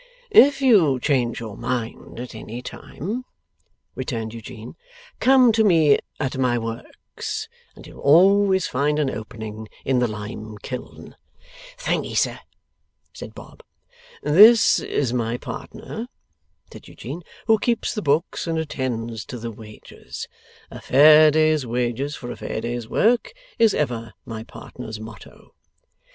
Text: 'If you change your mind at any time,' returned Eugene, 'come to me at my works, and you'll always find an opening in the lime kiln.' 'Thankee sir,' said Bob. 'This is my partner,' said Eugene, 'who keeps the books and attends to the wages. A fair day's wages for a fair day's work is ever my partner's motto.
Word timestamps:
'If 0.31 0.63
you 0.63 0.99
change 0.99 1.39
your 1.39 1.55
mind 1.55 2.19
at 2.19 2.33
any 2.33 2.63
time,' 2.63 3.23
returned 3.93 4.33
Eugene, 4.33 4.75
'come 5.19 5.51
to 5.51 5.63
me 5.63 5.99
at 6.19 6.39
my 6.39 6.57
works, 6.57 7.47
and 7.75 7.85
you'll 7.85 7.99
always 7.99 8.65
find 8.65 8.97
an 8.97 9.11
opening 9.11 9.67
in 9.85 9.99
the 9.99 10.07
lime 10.07 10.57
kiln.' 10.63 11.15
'Thankee 11.77 12.15
sir,' 12.15 12.39
said 13.13 13.35
Bob. 13.35 13.61
'This 14.23 14.79
is 14.79 15.13
my 15.13 15.37
partner,' 15.37 16.07
said 16.73 16.87
Eugene, 16.87 17.21
'who 17.45 17.59
keeps 17.59 17.93
the 17.93 18.01
books 18.01 18.47
and 18.47 18.57
attends 18.57 19.23
to 19.25 19.37
the 19.37 19.51
wages. 19.51 20.27
A 20.71 20.81
fair 20.81 21.29
day's 21.29 21.63
wages 21.63 22.15
for 22.15 22.31
a 22.31 22.35
fair 22.37 22.59
day's 22.59 22.89
work 22.89 23.33
is 23.59 23.75
ever 23.75 24.13
my 24.25 24.41
partner's 24.41 24.99
motto. 24.99 25.53